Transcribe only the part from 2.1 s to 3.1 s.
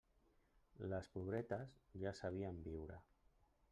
sabien viure.